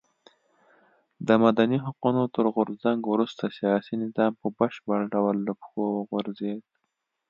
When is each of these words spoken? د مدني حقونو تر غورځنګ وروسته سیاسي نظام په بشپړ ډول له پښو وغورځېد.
د 1.27 1.29
مدني 1.43 1.77
حقونو 1.85 2.21
تر 2.35 2.45
غورځنګ 2.55 2.99
وروسته 3.07 3.43
سیاسي 3.57 3.95
نظام 4.03 4.31
په 4.41 4.47
بشپړ 4.57 4.99
ډول 5.13 5.35
له 5.47 5.53
پښو 5.59 5.81
وغورځېد. 5.97 6.61